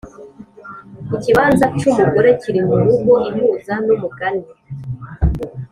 ikibanza 1.15 1.65
c'umugore 1.79 2.29
kiri 2.41 2.59
murugo 2.67 3.13
ihuza 3.29 3.73
n'umugani 3.85 4.45